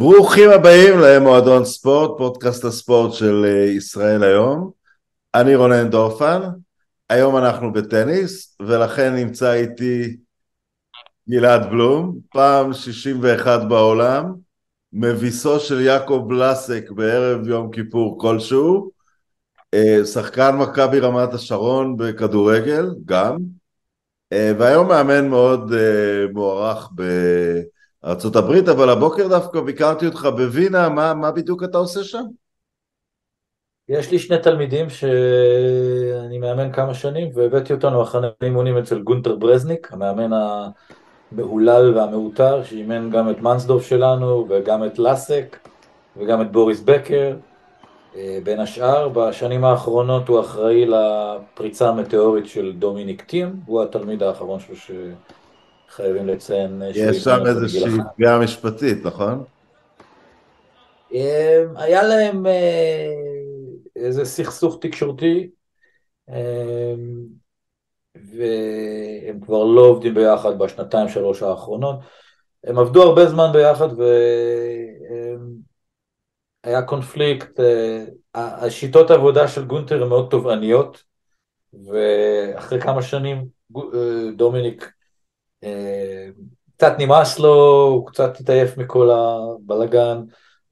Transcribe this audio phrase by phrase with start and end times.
[0.00, 4.70] ברוכים הבאים למועדון ספורט, פודקאסט הספורט של אה, ישראל היום.
[5.34, 6.40] אני רונן דורפן,
[7.08, 10.16] היום אנחנו בטניס, ולכן נמצא איתי
[11.30, 14.34] גלעד בלום, פעם 61 בעולם,
[14.92, 18.90] מביסו של יעקב בלסק בערב יום כיפור כלשהו,
[19.74, 23.36] אה, שחקן מכבי רמת השרון בכדורגל, גם,
[24.32, 25.72] אה, והיום מאמן מאוד
[26.32, 27.02] מוערך ב...
[28.04, 32.22] ארה"ב, אבל הבוקר דווקא ביקרתי אותך בווינה, מה, מה בדיוק אתה עושה שם?
[33.88, 39.92] יש לי שני תלמידים שאני מאמן כמה שנים, והבאתי אותנו מחנה אימונים אצל גונטר ברזניק,
[39.92, 40.30] המאמן
[41.32, 45.68] המהולל והמעוטר, שאימן גם את מנסדורף שלנו, וגם את לאסק,
[46.16, 47.36] וגם את בוריס בקר.
[48.16, 54.60] אה, בין השאר, בשנים האחרונות הוא אחראי לפריצה המטאורית של דומיניק טים, הוא התלמיד האחרון
[54.60, 54.90] שלו ש...
[55.90, 56.82] חייבים לציין...
[56.94, 59.44] יש שם איזושהי פגיעה משפטית, נכון?
[61.14, 63.10] אה, היה להם אה,
[63.96, 65.50] איזה סכסוך תקשורתי,
[66.28, 66.94] אה,
[68.14, 71.96] והם כבר לא עובדים ביחד בשנתיים שלוש האחרונות.
[72.64, 73.88] הם עבדו הרבה זמן ביחד
[76.64, 77.60] והיה קונפליקט,
[78.34, 81.02] השיטות העבודה של גונטר הן מאוד תובעניות,
[81.72, 83.46] ואחרי כמה שנים
[84.36, 84.92] דומיניק
[86.76, 90.18] קצת נמאס לו, הוא קצת התעייף מכל הבלגן,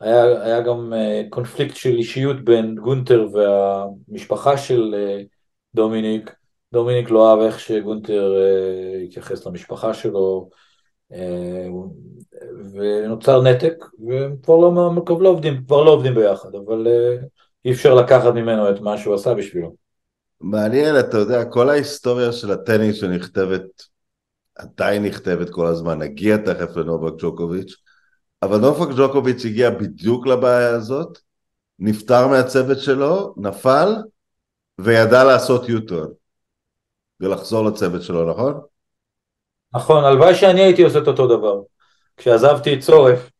[0.00, 5.22] היה, היה גם אה, קונפליקט של אישיות בין גונטר והמשפחה של אה,
[5.74, 6.34] דומיניק,
[6.72, 10.50] דומיניק לא אהב איך שגונטר אה, התייחס למשפחה שלו,
[12.72, 16.86] ונוצר נתק, והם כבר לא, כבר לא עובדים, כבר לא עובדים ביחד, אבל
[17.64, 19.74] אי אפשר לקחת ממנו את מה שהוא עשה בשבילו.
[20.40, 23.82] מעניין, אתה יודע, כל ההיסטוריה של הטניס שנכתבת
[24.58, 27.76] עדיין נכתבת כל הזמן, נגיע תכף לנובק ג'וקוביץ',
[28.42, 31.18] אבל נובק ג'וקוביץ' הגיע בדיוק לבעיה הזאת,
[31.78, 33.96] נפטר מהצוות שלו, נפל,
[34.78, 36.12] וידע לעשות יוטון,
[37.20, 38.60] ולחזור לצוות שלו, נכון?
[39.74, 41.60] נכון, הלוואי שאני הייתי עושה את אותו דבר.
[42.16, 43.30] כשעזבתי את צורף,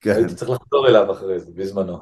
[0.00, 0.14] כן.
[0.16, 1.98] הייתי צריך לחזור אליו אחרי זה, בזמנו.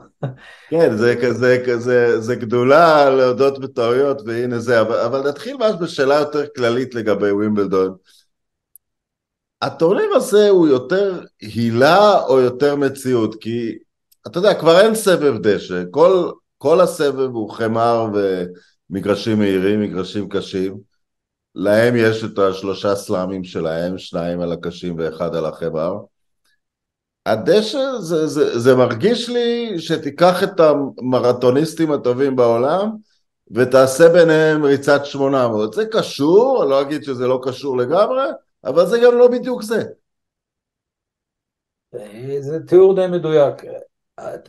[0.71, 6.15] כן, זה כזה, כזה, זה גדולה להודות בטעויות, והנה זה, אבל, אבל נתחיל ממש בשאלה
[6.15, 7.97] יותר כללית לגבי ווימבלדון.
[9.63, 13.35] הטורניר הזה הוא יותר הילה או יותר מציאות?
[13.35, 13.79] כי
[14.27, 20.91] אתה יודע, כבר אין סבב דשא, כל, כל הסבב הוא חמר ומגרשים מהירים, מגרשים קשים.
[21.55, 25.95] להם יש את השלושה סלאמים שלהם, שניים על הקשים ואחד על החמר.
[27.27, 32.91] הדשא, זה, זה, זה מרגיש לי שתיקח את המרתוניסטים הטובים בעולם
[33.55, 35.73] ותעשה ביניהם ריצת 800.
[35.73, 38.25] זה קשור, אני לא אגיד שזה לא קשור לגמרי,
[38.65, 39.83] אבל זה גם לא בדיוק זה.
[42.41, 43.55] זה תיאור די מדויק.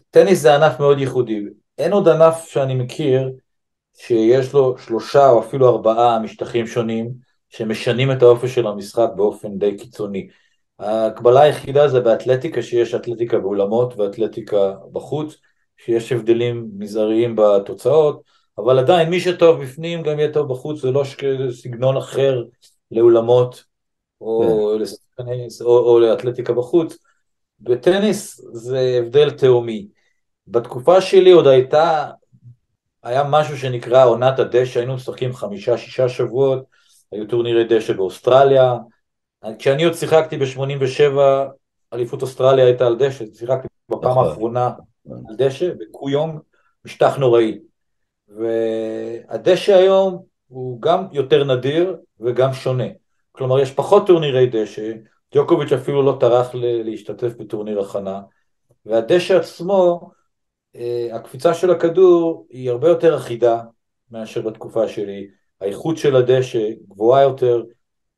[0.10, 1.44] טניס זה ענף מאוד ייחודי.
[1.78, 3.32] אין עוד ענף שאני מכיר
[3.98, 7.12] שיש לו שלושה או אפילו ארבעה משטחים שונים
[7.50, 10.28] שמשנים את האופי של המשחק באופן די קיצוני.
[10.80, 15.36] ההקבלה היחידה זה באתלטיקה, שיש אתלטיקה באולמות ואתלטיקה בחוץ,
[15.78, 18.22] שיש הבדלים מזעריים בתוצאות,
[18.58, 21.04] אבל עדיין מי שטוב בפנים גם יהיה טוב בחוץ, זה לא
[21.52, 22.44] סגנון אחר
[22.92, 23.71] לאולמות
[24.22, 24.82] או, כן.
[24.82, 26.98] לשחקני, או, או לאתלטיקה בחוץ,
[27.60, 29.88] בטניס זה הבדל תהומי.
[30.48, 32.10] בתקופה שלי עוד הייתה,
[33.04, 36.64] היה משהו שנקרא עונת הדשא, היינו משחקים חמישה-שישה שבועות,
[37.12, 38.76] היו טורנירי דשא באוסטרליה.
[39.60, 41.20] כשאני עוד שיחקתי ב-87,
[41.94, 44.28] אליפות אוסטרליה הייתה על דשא, שיחקתי בפעם נכון.
[44.28, 44.70] האחרונה
[45.30, 46.40] על דשא, בקויונג,
[46.86, 47.60] משטח נוראי.
[48.28, 53.01] והדשא היום הוא גם יותר נדיר וגם שונה.
[53.32, 54.92] כלומר יש פחות טורנירי דשא,
[55.36, 58.22] ג'וקוביץ' אפילו לא טרח להשתתף בטורניר הכנה,
[58.86, 60.12] והדשא עצמו,
[60.76, 63.62] אה, הקפיצה של הכדור היא הרבה יותר אחידה
[64.12, 65.28] מאשר בתקופה שלי,
[65.62, 67.64] האיכות של הדשא גבוהה יותר,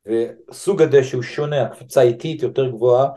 [0.05, 3.09] וסוג הדשא הוא שונה, הקפיצה איטית יותר גבוהה,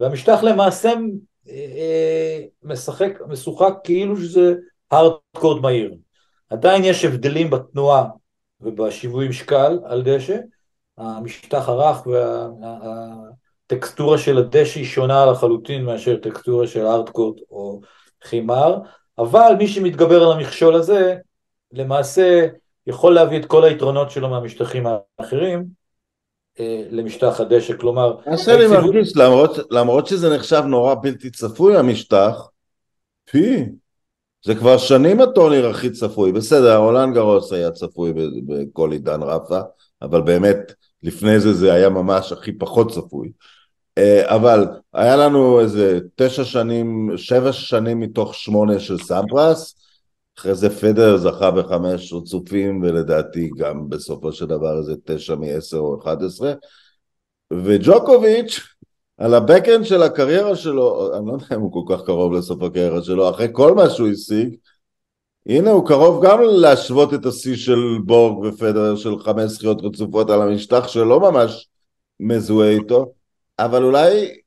[0.00, 4.54] והמשטח למעשה אה, אה, משחק, משוחק כאילו שזה
[4.90, 5.94] הארדקורד מהיר.
[6.50, 8.04] עדיין יש הבדלים בתנועה
[8.60, 10.36] ובשיווי משקל על דשא,
[10.98, 12.06] המשטח הרך
[13.70, 17.80] והטקסטורה של הדשא היא שונה לחלוטין מאשר טקסטורה של ארטקורט או
[18.24, 18.78] חימר,
[19.18, 21.16] אבל מי שמתגבר על המכשול הזה,
[21.72, 22.46] למעשה
[22.86, 24.86] יכול להביא את כל היתרונות שלו מהמשטחים
[25.18, 25.64] האחרים
[26.60, 28.16] אה, למשטח הדשא, כלומר...
[28.26, 28.84] מה היציבות...
[28.84, 32.48] מרגיש, למרות, למרות שזה נחשב נורא בלתי צפוי המשטח,
[33.24, 33.64] פי,
[34.44, 38.12] זה כבר שנים הטורניר הכי צפוי, בסדר, רולנד גרוס היה צפוי
[38.46, 39.60] בכל עידן רפה,
[40.02, 40.72] אבל באמת
[41.02, 43.32] לפני זה זה היה ממש הכי פחות צפוי.
[43.98, 49.74] אה, אבל היה לנו איזה תשע שנים, שבע שנים מתוך שמונה של סמפרס,
[50.38, 56.00] אחרי זה פדר זכה בחמש רצופים, ולדעתי גם בסופו של דבר איזה תשע מעשר או
[56.02, 56.52] אחד עשרה,
[57.52, 58.60] וג'וקוביץ',
[59.18, 63.02] על הבקאנד של הקריירה שלו, אני לא יודע אם הוא כל כך קרוב לסוף הקריירה
[63.02, 64.56] שלו, אחרי כל מה שהוא השיג,
[65.48, 70.42] הנה הוא קרוב גם להשוות את השיא של בורג ופדר של חמש זכיות רצופות על
[70.42, 71.68] המשטח שלא ממש
[72.20, 73.12] מזוהה איתו,
[73.58, 74.40] אבל אולי,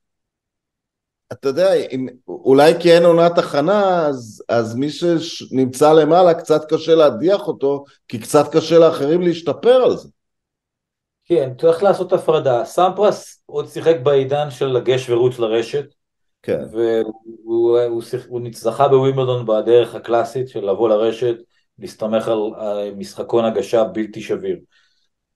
[1.31, 6.95] אתה יודע, אם, אולי כי אין עונת הכנה, אז, אז מי שנמצא למעלה קצת קשה
[6.95, 10.09] להדיח אותו, כי קצת קשה לאחרים להשתפר על זה.
[11.25, 12.65] כן, צריך לעשות הפרדה.
[12.65, 15.85] סמפרס עוד שיחק בעידן של לגש ורוץ לרשת,
[16.43, 16.59] כן.
[16.71, 21.35] והוא הוא, הוא זכה בווימבלדון בדרך הקלאסית של לבוא לרשת,
[21.79, 24.57] להסתמך על, על משחקון הגשה בלתי שביר.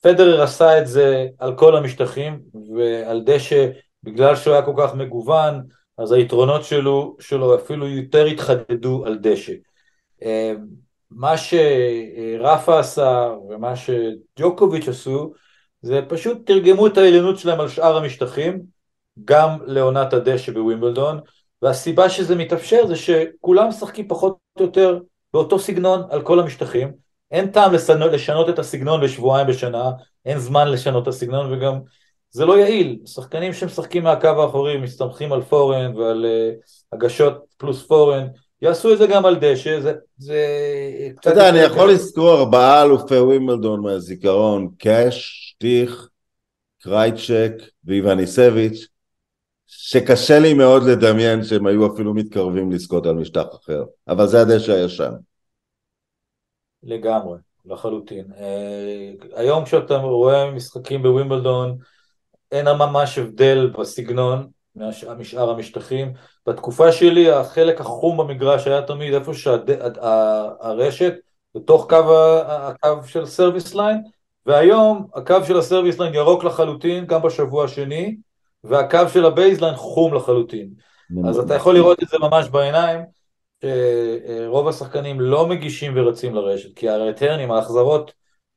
[0.02, 2.40] פדרר עשה את זה על כל המשטחים,
[2.76, 3.68] ועל דשא,
[4.04, 5.62] בגלל שהוא היה כל כך מגוון,
[5.98, 9.54] אז היתרונות שלו, שלו אפילו יותר התחדדו על דשא.
[10.24, 10.54] אה,
[11.12, 15.34] מה שרפה עשה ומה שג'וקוביץ' עשו,
[15.82, 18.75] זה פשוט תרגמו את העליונות שלהם על שאר המשטחים,
[19.26, 21.20] גם לעונת הדשא בווימבלדון,
[21.62, 25.00] והסיבה שזה מתאפשר זה שכולם משחקים פחות או יותר
[25.34, 26.92] באותו סגנון על כל המשטחים,
[27.32, 29.92] אין טעם לשנות את הסגנון בשבועיים בשנה,
[30.26, 31.80] אין זמן לשנות את הסגנון וגם
[32.32, 38.32] זה לא יעיל, שחקנים שמשחקים מהקו האחורי מסתמכים על פורהנד ועל uh, הגשות פלוס פורהנד,
[38.62, 40.46] יעשו את זה גם על דשא, זה, זה
[41.22, 46.10] אתה יודע, אני יכול לזכור ארבעה אלופי ווימבלדון מהזיכרון, קאש, שטיך,
[46.82, 47.54] קרייצ'ק
[47.86, 48.88] ואיווניסביץ',
[49.78, 54.72] שקשה לי מאוד לדמיין שהם היו אפילו מתקרבים לזכות על משטח אחר, אבל זה הדשא
[54.72, 55.12] הישן.
[56.84, 58.26] לגמרי, לחלוטין.
[58.32, 61.78] Uh, היום כשאתה רואה משחקים בווימבלדון,
[62.52, 64.48] אין ממש הבדל בסגנון
[65.18, 66.14] משאר המשטחים.
[66.48, 71.14] בתקופה שלי החלק החום במגרש היה תמיד איפה שהרשת,
[71.56, 72.14] בתוך קו,
[72.48, 73.98] הקו של service line,
[74.46, 78.18] והיום הקו של ה service line ירוק לחלוטין, גם בשבוע השני,
[78.68, 80.70] והקו של ה baseline חום לחלוטין.
[81.30, 83.02] אז אתה יכול לראות את זה ממש בעיניים,
[83.62, 88.14] שרוב השחקנים לא מגישים ורצים לרשת, כי הרטרנים, ההחזרות,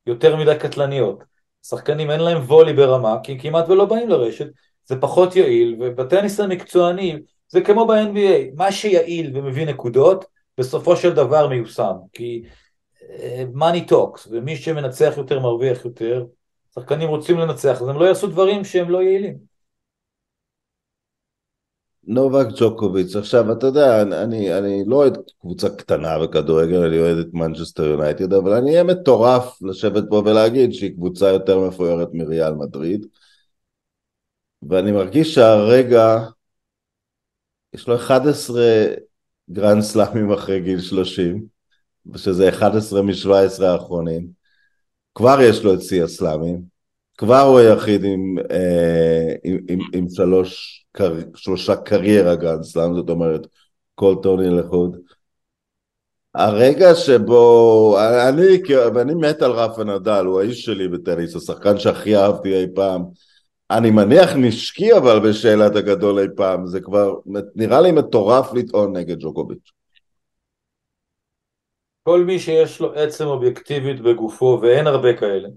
[0.06, 1.24] יותר מדי קטלניות.
[1.66, 4.46] שחקנים אין להם וולי ברמה, כי הם כמעט ולא באים לרשת,
[4.84, 7.16] זה פחות יעיל, ובטניס המקצועני
[7.48, 10.24] זה כמו ב-NBA, מה שיעיל ומביא נקודות,
[10.58, 12.42] בסופו של דבר מיושם, כי
[13.00, 16.24] uh, money talks, ומי שמנצח יותר מרוויח יותר,
[16.74, 19.57] שחקנים רוצים לנצח, אז הם לא יעשו דברים שהם לא יעילים.
[22.08, 27.26] נובק ג'וקוביץ', עכשיו אתה יודע, אני, אני לא אוהד קבוצה קטנה בכדורגל, אני אוהד את
[27.32, 33.06] מנצ'סטר יונייטד, אבל אני אהיה מטורף לשבת פה ולהגיד שהיא קבוצה יותר מפוארת מריאל מדריד,
[34.68, 36.18] ואני מרגיש שהרגע,
[37.72, 38.62] יש לו 11
[39.50, 41.46] גרנד סלאמים אחרי גיל 30,
[42.16, 44.28] שזה 11 מ-17 האחרונים,
[45.14, 46.77] כבר יש לו את שיא הסלאמים,
[47.18, 50.84] כבר הוא היחיד עם, אה, עם, עם, עם שלוש
[51.34, 53.46] שלושה career Grand Slam, זאת אומרת
[53.94, 54.96] כל טורניר לחוד.
[56.34, 57.98] הרגע שבו,
[58.28, 63.02] אני, ואני מת על רפה נדל, הוא האיש שלי בטניס, השחקן שהכי אהבתי אי פעם.
[63.70, 67.14] אני מניח נשקי אבל בשאלת הגדול אי פעם, זה כבר
[67.54, 69.72] נראה לי מטורף לטעון נגד ג'וקוביץ'.
[72.02, 75.48] כל מי שיש לו עצם אובייקטיבית בגופו, ואין הרבה כאלה.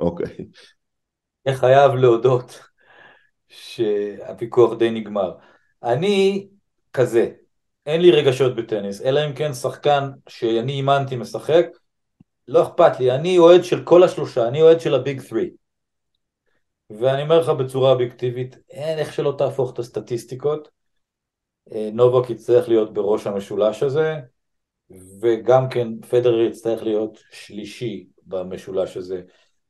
[0.00, 0.46] אוקיי.
[1.48, 2.60] חייב להודות
[3.48, 5.32] שהוויכוח די נגמר.
[5.82, 6.48] אני
[6.92, 7.30] כזה,
[7.86, 11.66] אין לי רגשות בטניס, אלא אם כן שחקן שאני אימנתי משחק,
[12.48, 15.42] לא אכפת לי, אני אוהד של כל השלושה, אני אוהד של הביג 3.
[16.90, 20.68] ואני אומר לך בצורה אובייקטיבית, אין איך שלא תהפוך את הסטטיסטיקות.
[21.72, 24.16] אה, נובק יצטרך להיות בראש המשולש הזה,
[25.22, 29.22] וגם כן פדרר יצטרך להיות שלישי במשולש הזה.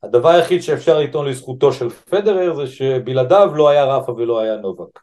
[0.03, 4.99] הדבר היחיד שאפשר לטעון לזכותו של פדרר זה שבלעדיו לא היה רפה ולא היה נובק.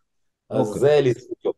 [0.50, 0.68] אז.
[0.68, 0.80] אוקיי.
[0.80, 1.52] זה לזכותו.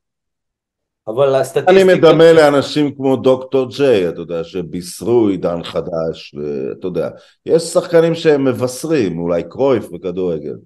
[1.08, 1.82] אבל הסטטיסטיקה...
[1.82, 7.08] אני מדמה לאנשים כמו דוקטור ג'יי, אתה יודע, שבישרו עידן חדש, ואתה יודע,
[7.46, 10.56] יש שחקנים שהם מבשרים, אולי קרויף בכדורגל.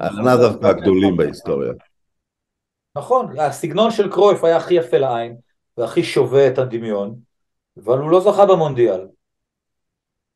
[0.00, 1.72] אנא דווקא הגדולים בהיסטוריה.
[2.96, 5.36] נכון, הסגנון של קרויף היה הכי יפה לעין,
[5.78, 7.14] והכי שובה את הדמיון,
[7.84, 9.00] אבל הוא לא זכה במונדיאל.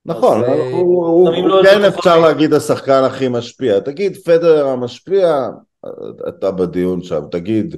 [0.09, 1.31] נכון, אבל אה, הוא
[1.63, 3.81] כן אפשר להגיד השחקן הכי משפיע.
[3.81, 5.49] תגיד, פדר המשפיע,
[6.29, 7.77] אתה בדיון שם, תגיד,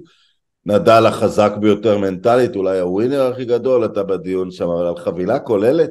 [0.66, 5.90] נדל החזק ביותר מנטלית, אולי הווינר הכי גדול, אתה בדיון שם, אבל על חבילה כוללת?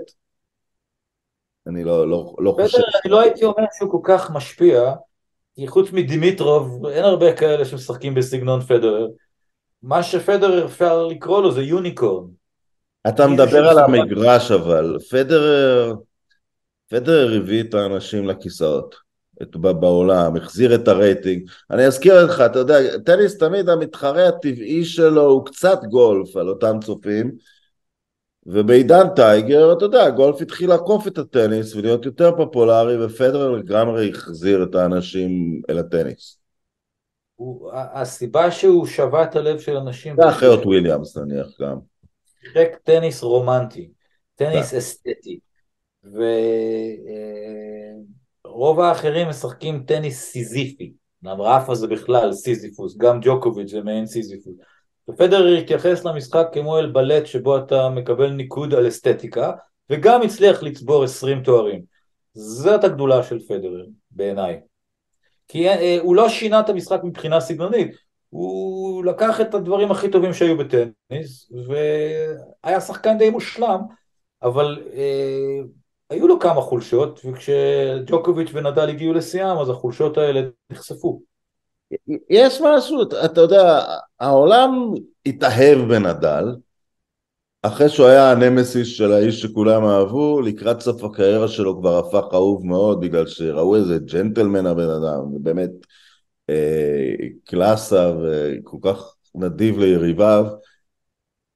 [1.67, 2.77] אני לא, לא, לא חושב...
[2.77, 4.93] אני לא הייתי אומר שהוא כל כך משפיע,
[5.55, 9.08] כי חוץ מדימיטרוב אין הרבה כאלה שמשחקים בסגנון פדרר.
[9.84, 12.27] מה שפדרר אפשר לקרוא לו זה unicorn.
[13.08, 15.93] אתה מדבר על המגרש אבל, פדרר,
[16.89, 19.10] פדרר הביא את האנשים לכיסאות.
[19.41, 21.50] את, בעולם, החזיר את הרייטינג.
[21.72, 26.77] אני אזכיר לך, אתה יודע, טניס תמיד המתחרה הטבעי שלו הוא קצת גולף על אותם
[26.84, 27.31] צופים,
[28.46, 34.63] ובעידן טייגר, אתה יודע, גולף התחיל לעקוף את הטניס ולהיות יותר פופולרי, ופדרר לגמרי החזיר
[34.63, 36.39] את האנשים אל הטניס.
[37.36, 40.15] הוא, הסיבה שהוא שבה את הלב של אנשים...
[40.15, 41.77] זה אחיות וויליאמס נניח גם.
[42.41, 43.89] שיחק טניס רומנטי,
[44.36, 45.39] טניס אסתטי,
[48.46, 54.56] ורוב האחרים משחקים טניס סיזיפי, רפה זה בכלל סיזיפוס, גם ג'וקוביץ' זה מעין סיזיפוס.
[55.10, 59.51] ופדרר התייחס למשחק כמו אל בלט שבו אתה מקבל ניקוד על אסתטיקה,
[59.89, 61.82] וגם הצליח לצבור 20 תוארים.
[62.34, 64.60] זאת הגדולה של פדרר, בעיניי.
[65.48, 67.96] כי אה, הוא לא שינה את המשחק מבחינה סגנונית,
[68.29, 73.79] הוא לקח את הדברים הכי טובים שהיו בטניס, והיה שחקן די מושלם,
[74.44, 75.60] אבל אה,
[76.10, 81.22] היו לו כמה חולשות, וכשג'וקוביץ' ונדל הגיעו לשיאם, אז החולשות האלה נחשפו.
[82.30, 83.84] יש משהו, אתה יודע,
[84.20, 84.92] העולם
[85.25, 86.46] התאהב בנדל,
[87.62, 92.66] אחרי שהוא היה הנמסיס של האיש שכולם אהבו, לקראת סוף הקריירה שלו כבר הפך אהוב
[92.66, 95.72] מאוד, בגלל שראו איזה ג'נטלמן הבן אדם, באמת
[96.50, 97.13] אה,
[97.46, 100.46] קלאסה וכל כך נדיב ליריביו,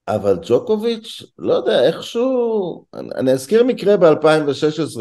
[0.08, 5.00] אבל ג'וקוביץ', לא יודע, איכשהו, אני, אני אזכיר מקרה ב-2016,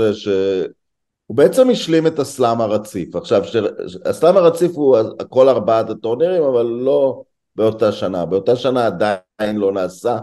[1.26, 3.16] הוא בעצם השלים את הסלאם הרציף.
[3.16, 3.56] עכשיו, ש...
[4.04, 4.96] הסלאם הרציף הוא
[5.28, 7.22] כל ארבעת הטורנירים, אבל לא
[7.56, 8.26] באותה שנה.
[8.26, 10.18] באותה שנה עדיין לא נעשה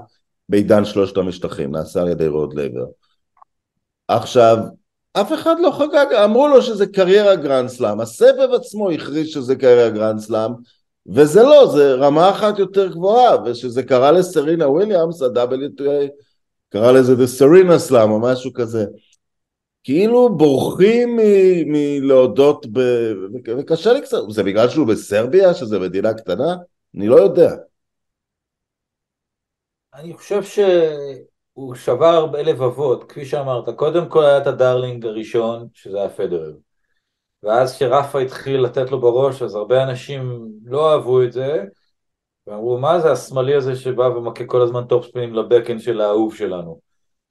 [0.49, 2.85] בעידן שלושת המשטחים, נעשה על ידי רוד לבר.
[4.07, 4.57] עכשיו,
[5.13, 9.89] אף אחד לא חגג, אמרו לו שזה career Grand Slam, הסבב עצמו הכריז שזה career
[9.89, 10.51] Grand Slam,
[11.07, 16.07] וזה לא, זה רמה אחת יותר גבוהה, ושזה קרה לסרינה וויליאמס, ה-WTA
[16.69, 18.85] קרא לזה The Serena Slam או משהו כזה.
[19.83, 21.19] כאילו בורחים
[21.65, 22.79] מלהודות, ב...
[23.57, 26.55] וקשה לי קצת, זה בגלל שהוא בסרביה, שזה מדינה קטנה?
[26.95, 27.55] אני לא יודע.
[29.93, 35.67] אני חושב שהוא שבר הרבה לבבות, כפי שאמרת, קודם כל היה את ה darling הראשון,
[35.73, 36.53] שזה היה פדרר.
[37.43, 41.63] ואז כשרפה התחיל לתת לו בראש, אז הרבה אנשים לא אהבו את זה,
[42.47, 46.79] ואמרו, מה זה השמאלי הזה שבא ומכה כל הזמן טופספינים ל backhand של האהוב שלנו?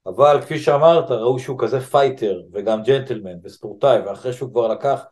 [0.07, 5.05] אבל כפי שאמרת, ראו שהוא כזה fighter, וגם ג'נטלמן, וספורטאי, ואחרי שהוא כבר לקח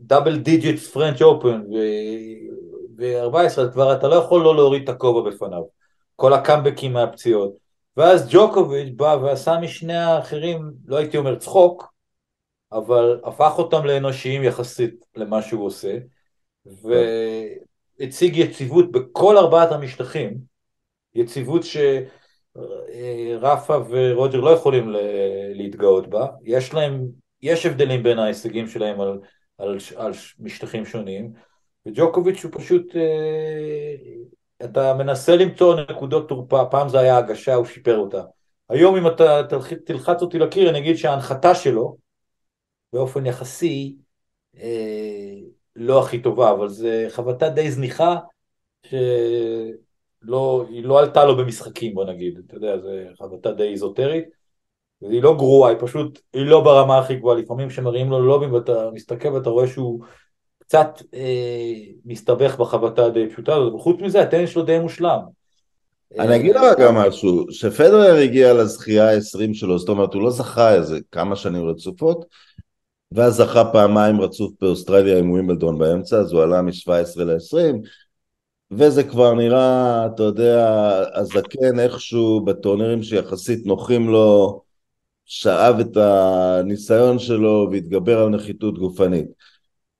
[0.00, 1.62] double digits French Open,
[2.98, 5.62] ו-14, כבר אתה לא יכול לא להוריד את הכובע בפניו.
[6.16, 7.52] כל הקאמבקים מהפציעות.
[7.96, 11.92] ואז ג'וקוביץ' בא ועשה משני האחרים, לא הייתי אומר צחוק,
[12.72, 15.98] אבל הפך אותם לאנושיים יחסית למה שהוא עושה,
[16.66, 20.38] והציג יציבות בכל ארבעת המשטחים,
[21.14, 21.76] יציבות ש...
[23.40, 24.94] רפה ורוג'ר לא יכולים
[25.54, 27.06] להתגאות בה, יש להם,
[27.42, 29.18] יש הבדלים בין ההישגים שלהם על,
[29.58, 31.32] על, על משטחים שונים,
[31.86, 33.94] וג'וקוביץ' הוא פשוט, אה,
[34.64, 38.22] אתה מנסה למצוא נקודות תורפה, פעם זה היה הגשה, הוא שיפר אותה.
[38.68, 39.42] היום אם אתה
[39.86, 41.96] תלחץ אותי לקיר, אני אגיד שההנחתה שלו,
[42.92, 43.96] באופן יחסי,
[44.60, 45.34] אה,
[45.76, 48.16] לא הכי טובה, אבל זה חבטה די זניחה,
[48.86, 48.94] ש...
[50.22, 54.24] לא, היא לא עלתה לו במשחקים בוא נגיד, אתה יודע, זו חבטה די איזוטרית,
[55.02, 58.90] והיא לא גרועה, היא פשוט, היא לא ברמה הכי גבוהה, לפעמים כשמראים לו לובים ואתה
[58.92, 60.00] מסתכל ואתה רואה שהוא
[60.58, 65.20] קצת אה, מסתבך בחבטה הדי פשוטה הזאת, וחוץ מזה הטניס שלו די מושלם.
[66.18, 70.74] אני אגיד לך גם משהו, שפדרר הגיע לזכייה ה-20 שלו, זאת אומרת הוא לא זכה
[70.74, 72.24] איזה כמה שנים רצופות,
[73.14, 77.88] ואז זכה פעמיים רצוף באוסטרליה עם ווימבלדון באמצע, אז הוא עלה מ-17 ל-20,
[78.70, 84.60] וזה כבר נראה, אתה יודע, הזקן איכשהו בטורנירים שיחסית נוחים לו,
[85.24, 89.26] שאב את הניסיון שלו והתגבר על נחיתות גופנית.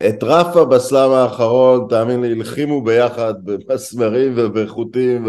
[0.08, 5.24] את רפה בסלאם האחרון, תאמין לי, הלחימו ביחד במסמרים ובחוטים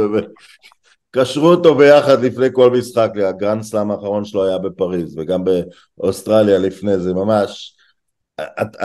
[1.16, 5.44] וקשרו אותו ביחד לפני כל משחק, הגרנד סלאם האחרון שלו היה בפריז וגם
[5.98, 7.76] באוסטרליה לפני זה, ממש.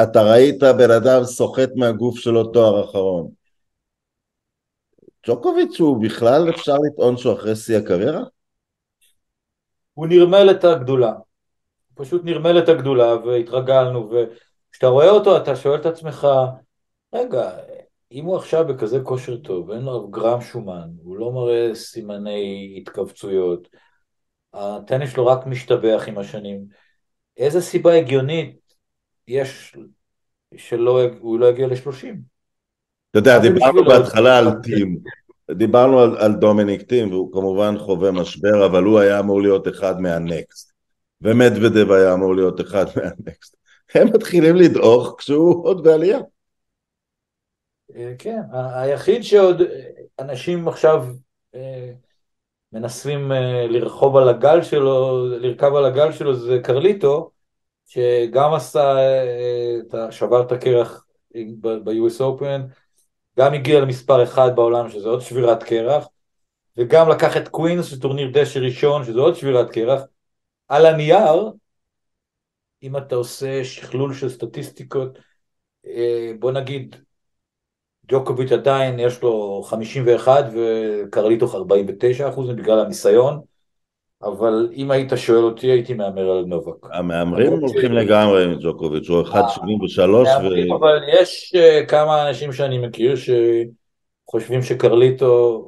[0.02, 3.28] אתה ראית בן אדם סוחט מהגוף שלו תואר אחרון.
[5.26, 8.22] ג'וקוביץ' הוא בכלל אפשר לטעון שהוא אחרי שיא הקריירה?
[9.94, 11.12] הוא נרמל את הגדולה.
[11.12, 16.26] הוא פשוט נרמל את הגדולה והתרגלנו וכשאתה רואה אותו אתה שואל את עצמך
[17.14, 17.50] רגע
[18.12, 23.68] אם הוא עכשיו בכזה כושר טוב אין לו גרם שומן הוא לא מראה סימני התכווצויות
[24.54, 26.64] הטניס שלו רק משתבח עם השנים
[27.36, 28.56] איזה סיבה הגיונית
[29.28, 29.76] יש
[30.56, 32.16] שהוא לא יגיע ל-30.
[33.10, 34.98] אתה יודע, דיברנו בהתחלה על טים,
[35.50, 40.00] דיברנו על, על דומיניק טים, והוא כמובן חווה משבר, אבל הוא היה אמור להיות אחד
[40.00, 40.72] מהנקסט,
[41.22, 43.56] ומדוודב היה אמור להיות אחד מהנקסט.
[43.94, 46.18] הם מתחילים לדעוך כשהוא עוד בעלייה.
[47.96, 49.62] אה, כן, היחיד שעוד
[50.18, 51.06] אנשים עכשיו
[51.54, 51.92] אה,
[52.72, 57.30] מנסים אה, לרחוב על הגל שלו, לרכב על הגל שלו זה קרליטו,
[57.86, 58.96] שגם עשה,
[60.10, 61.06] שבר את הקרח
[61.60, 62.72] ב-US Open,
[63.38, 66.08] גם הגיע למספר אחד בעולם, שזה עוד שבירת קרח,
[66.76, 70.02] וגם לקח את קווינס, שזה טורניר דשא ראשון, שזה עוד שבירת קרח.
[70.68, 71.50] על הנייר,
[72.82, 75.18] אם אתה עושה שכלול של סטטיסטיקות,
[75.86, 76.96] אה, בוא נגיד,
[78.08, 83.40] ג'וקוביץ' עדיין יש לו 51 וקרליטוך 49 אחוז בגלל הניסיון,
[84.22, 86.86] אבל אם היית שואל אותי הייתי מהמר על נובק.
[86.92, 89.34] המהמרים הולכים לגמרי עם ג'וקוביץ', הוא 1.73
[90.08, 90.76] ו...
[90.78, 95.64] אבל יש אה, כמה אנשים שאני מכיר שחושבים שקרליטו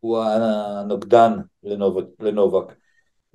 [0.00, 1.32] הוא הנוגדן
[2.20, 2.72] לנובק.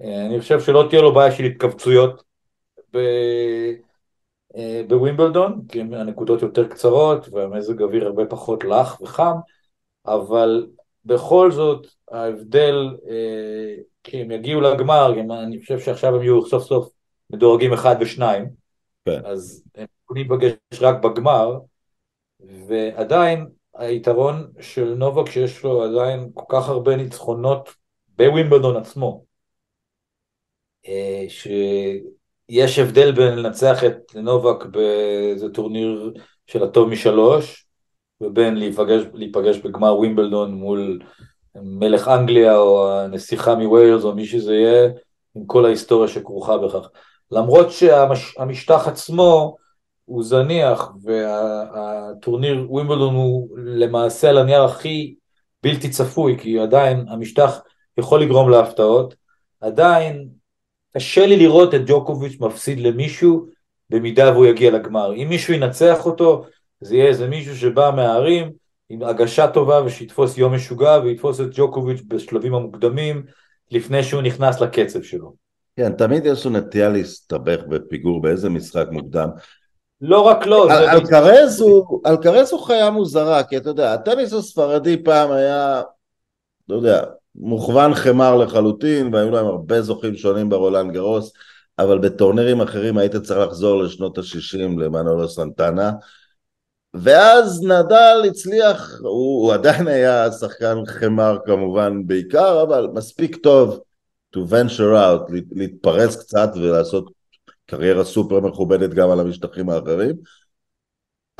[0.01, 2.23] אה, אני חושב שלא תהיה לו בעיה של התכווצויות
[2.95, 3.71] אה,
[4.87, 9.35] בווימבלדון, כי הנקודות יותר קצרות והמזג אוויר הרבה פחות לח וחם,
[10.05, 10.67] אבל
[11.05, 16.89] בכל זאת ההבדל, אה, כי הם יגיעו לגמר, אני חושב שעכשיו הם יהיו סוף סוף
[17.29, 18.49] מדורגים אחד ושניים,
[19.05, 19.25] כן.
[19.25, 21.59] אז הם יכולים להיפגש רק בגמר,
[22.67, 27.75] ועדיין היתרון של נובק שיש לו עדיין כל כך הרבה ניצחונות
[28.07, 29.25] בווימבלדון עצמו,
[31.27, 31.47] ש...
[32.49, 36.13] יש הבדל בין לנצח את נובק באיזה טורניר
[36.47, 37.67] של הטוב משלוש,
[38.21, 40.99] ובין להיפגש, להיפגש בגמר ווימבלדון מול
[41.55, 44.89] מלך אנגליה או הנסיכה מוויילס או מי שזה יהיה,
[45.35, 46.89] עם כל ההיסטוריה שכרוכה בכך.
[47.31, 49.55] למרות שהמשטח שהמש, עצמו
[50.05, 55.15] הוא זניח והטורניר ווימבלדון הוא למעשה על הנייר הכי
[55.63, 57.59] בלתי צפוי, כי עדיין המשטח
[57.97, 59.15] יכול לגרום להפתעות,
[59.61, 60.29] עדיין
[60.97, 63.45] קשה לי לראות את ג'וקוביץ' מפסיד למישהו
[63.89, 65.13] במידה והוא יגיע לגמר.
[65.13, 66.45] אם מישהו ינצח אותו,
[66.81, 68.51] זה יהיה איזה מישהו שבא מהערים
[68.89, 73.23] עם הגשה טובה ושיתפוס יום משוגע ויתפוס את ג'וקוביץ' בשלבים המוקדמים
[73.71, 75.33] לפני שהוא נכנס לקצב שלו.
[75.75, 79.29] כן, תמיד יש לו נטייה להסתבך בפיגור באיזה משחק מוקדם.
[80.01, 80.67] לא רק לא.
[80.71, 82.01] אלקרז הוא,
[82.51, 85.81] הוא חיה מוזרה, כי אתה יודע, הטניס הספרדי פעם היה,
[86.69, 87.03] לא יודע,
[87.37, 91.33] מוכוון חמר לחלוטין, והיו להם הרבה זוכים שונים ברולנד גרוס,
[91.79, 95.91] אבל בטורנירים אחרים היית צריך לחזור לשנות ה-60 למנולו סנטנה,
[96.93, 99.09] ואז נדל הצליח, הוא,
[99.45, 103.79] הוא עדיין היה שחקן חמר כמובן בעיקר, אבל מספיק טוב
[104.35, 107.11] to venture out, להתפרץ קצת ולעשות
[107.65, 110.15] קריירה סופר מכובדת גם על המשטחים האחרים.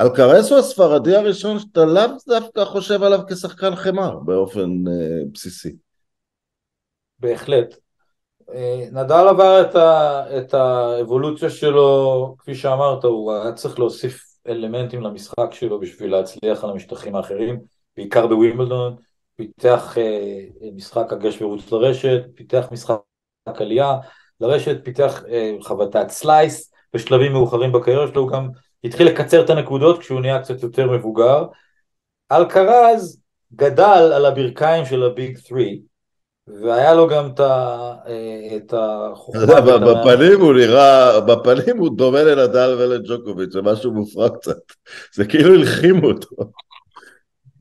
[0.00, 5.87] אלקרס הוא הספרדי הראשון שאתה לאו דווקא חושב עליו כשחקן חמר באופן אה, בסיסי.
[7.18, 7.74] בהחלט.
[8.54, 15.02] אה, נדל עבר את, ה, את האבולוציה שלו, כפי שאמרת, הוא היה צריך להוסיף אלמנטים
[15.02, 17.60] למשחק שלו בשביל להצליח על המשטחים האחרים,
[17.96, 18.96] בעיקר בווימבלדון,
[19.36, 22.98] פיתח אה, משחק הגש ורוץ לרשת, פיתח משחק
[23.44, 23.96] עלייה
[24.40, 28.48] לרשת, פיתח אה, חבטת slice בשלבים מאוחרים בקריירה שלו, הוא גם
[28.84, 31.44] התחיל לקצר את הנקודות כשהוא נהיה קצת יותר מבוגר.
[32.32, 33.22] אלקרז
[33.54, 35.62] גדל על הברכיים של ה Big 3,
[36.62, 37.28] והיה לו גם
[38.56, 39.42] את החוכמה.
[39.80, 44.58] בפנים הוא נראה, בפנים הוא דומה לנדל ולג'וקוביץ', זה משהו מופרע קצת.
[45.14, 46.36] זה כאילו הלחימו אותו.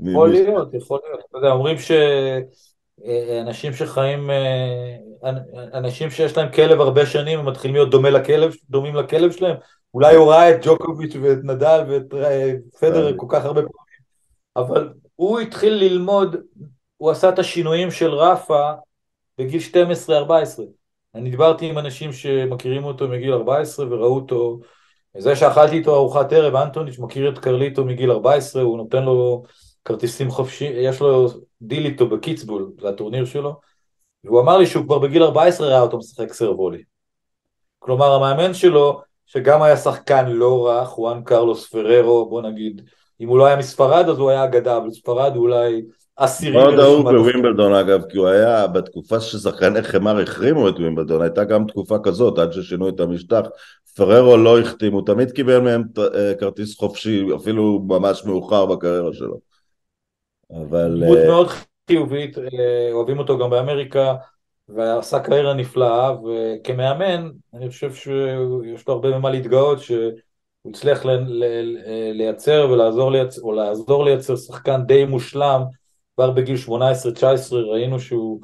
[0.05, 1.19] יכול להיות, יכול להיות.
[1.29, 1.77] אתה יודע, אומרים
[2.97, 4.29] שאנשים שחיים,
[5.73, 9.55] אנשים שיש להם כלב הרבה שנים, הם מתחילים להיות דומה לכלב, דומים לכלב שלהם.
[9.93, 12.13] אולי הוא ראה את ג'וקוביץ' ואת נדל ואת
[12.79, 13.77] פדר כל כך הרבה פעמים.
[14.55, 16.35] אבל הוא התחיל ללמוד
[16.97, 18.71] הוא עשה את השינויים של רפה
[19.37, 19.61] בגיל
[20.07, 20.61] 12-14.
[21.15, 24.59] אני דיברתי עם אנשים שמכירים אותו מגיל 14 וראו אותו,
[25.17, 29.43] זה שאכלתי איתו ארוחת ערב, אנטוניץ' מכיר את קרליטו מגיל 14, הוא נותן לו
[29.85, 31.27] כרטיסים חופשי, יש לו
[31.61, 33.59] דיל איתו בקיצביהל, זה הטורניר שלו,
[34.23, 36.83] והוא אמר לי שהוא כבר בגיל 14 ראה אותו משחק serve-volley.
[37.79, 42.89] כלומר המאמן שלו, שגם היה שחקן לא רע, חואן קרלוס פררו, בוא נגיד,
[43.21, 45.81] אם הוא לא היה מספרד אז הוא היה אגדה, אבל ספרד הוא אולי
[46.17, 46.57] עשירי.
[46.57, 51.67] מאוד אהוב בווימבלדון אגב, כי הוא היה בתקופה ששחקני חמר החרימו את ווימבלדון, הייתה גם
[51.67, 53.41] תקופה כזאת עד ששינו את המשטח.
[53.95, 59.39] פררו לא החתים, הוא תמיד קיבל מהם אה, כרטיס חופשי, אפילו ממש מאוחר בקריירה שלו.
[60.51, 61.03] אבל...
[61.03, 61.47] דמות אה, מאוד
[61.87, 64.15] חיובית, אה, אוהבים אותו גם באמריקה,
[64.69, 70.11] ועשה קריירה נפלאה, וכמאמן, אני חושב שיש לו הרבה ממה להתגאות, שהוא
[70.61, 71.43] הוא הצליח ל, ל,
[72.13, 75.61] לייצר ולעזור לייצר, או לעזור לייצר שחקן די מושלם
[76.17, 76.71] כבר בגיל 18-19
[77.53, 78.41] ראינו שהוא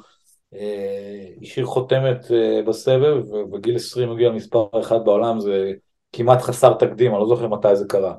[0.54, 5.72] אה, השאיר חותמת אה, בסבב ובגיל 20 הגיע למספר אחד בעולם זה
[6.12, 8.14] כמעט חסר תקדים, אני לא זוכר מתי זה קרה.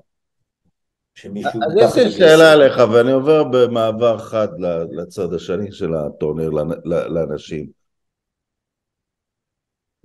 [1.15, 4.47] אז יש לי שאלה עליך ואני עובר במעבר חד
[4.91, 6.49] לצד השני של הטורניר
[6.85, 7.65] לאנשים.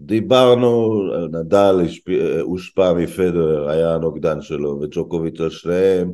[0.00, 1.74] דיברנו, נדל
[2.40, 6.12] הושפע מפדר, היה הנוגדן שלו, וג'וקוביץ' על שניהם,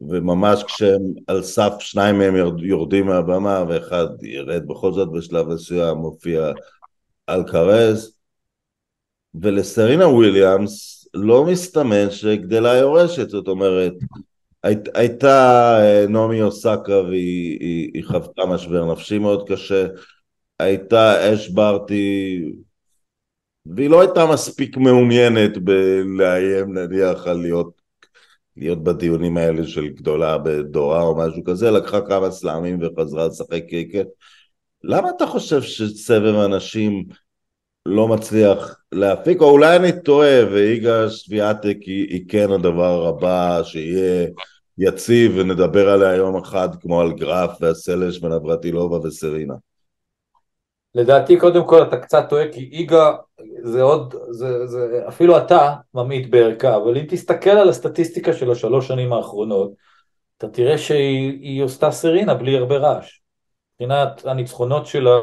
[0.00, 6.52] וממש כשהם על סף שניים מהם יורדים מהבמה ואחד ירד בכל זאת בשלב מסוים, מופיע
[7.28, 8.18] אלקרז,
[9.34, 13.92] ולסרינה וויליאמס לא מסתמן שגדלה יורשת, זאת אומרת,
[14.62, 19.86] היית, הייתה אה, נעמי אוסקה והיא היא, היא חוותה משבר נפשי מאוד קשה,
[20.58, 22.44] הייתה אש ברטי
[23.66, 27.77] והיא לא הייתה מספיק מעוניינת בלאיים נניח על להיות,
[28.58, 34.06] להיות בדיונים האלה של גדולה בדורה או משהו כזה, לקחה כמה סלאמים וחזרה לשחק קריקט.
[34.84, 37.04] למה אתה חושב שסבב אנשים
[37.86, 44.26] לא מצליח להפיק, או אולי אני טועה ואיגה שביעתק היא, היא כן הדבר הבא שיהיה
[44.78, 49.54] יציב ונדבר עליה יום אחד כמו על גרף והסלש ונברטילובה וסרינה.
[50.94, 53.12] לדעתי קודם כל אתה קצת טועה כי איגה
[53.62, 58.88] זה עוד, זה, זה, אפילו אתה ממעיט בערכה, אבל אם תסתכל על הסטטיסטיקה של השלוש
[58.88, 59.72] שנים האחרונות,
[60.38, 63.20] אתה תראה שהיא עושה סרינה בלי הרבה רעש.
[63.74, 65.18] מבחינת הניצחונות שלה,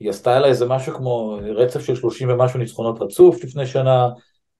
[0.00, 4.08] היא עשתה לה איזה משהו כמו רצף של שלושים ומשהו ניצחונות רצוף לפני שנה,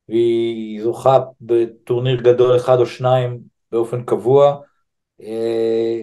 [0.09, 3.41] והיא זוכה בטורניר גדול אחד או שניים
[3.73, 4.57] באופן קבוע.
[5.23, 6.01] אה,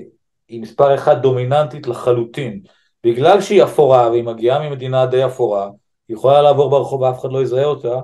[0.48, 2.62] היא מספר אחד דומיננטית לחלוטין.
[3.04, 5.70] בגלל שהיא אפורה והיא מגיעה ממדינה די אפורה,
[6.08, 8.00] היא יכולה לעבור ברחוב ואף אחד לא יזהה אותה,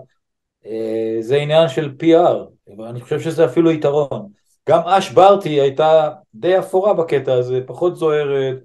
[0.65, 2.37] אה, זה עניין של PR,
[2.77, 4.27] ואני חושב שזה אפילו יתרון.
[4.69, 8.57] גם אש ברטי הייתה די אפורה בקטע הזה, פחות זוהרת,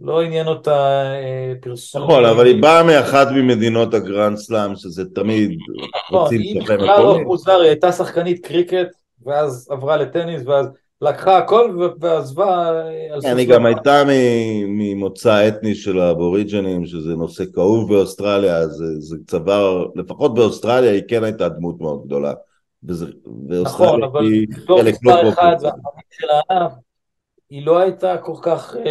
[0.00, 2.02] לא עניין אותה אה, פרסום.
[2.02, 7.18] נכון, אבל היא באה מאחת ממדינות הגרנד סלאם, שזה תמיד נכון, רוצים היא בכלל לא
[7.20, 8.88] מוזר, היא הייתה שחקנית קריקט,
[9.24, 10.66] ואז עברה לטניס, ואז
[11.02, 12.68] לקחה הכל ועזבה
[13.12, 13.30] על סוף.
[13.36, 14.02] היא גם הייתה
[14.66, 21.24] ממוצא אתני של האבוריג'נים, שזה נושא כאוב באוסטרליה, זה, זה צוואר, לפחות באוסטרליה היא כן
[21.24, 22.32] הייתה דמות מאוד גדולה.
[23.62, 25.56] נכון, אבל בתור לא מספר אחד
[26.10, 26.72] של הענף,
[27.50, 28.82] היא לא הייתה כל כך, אה,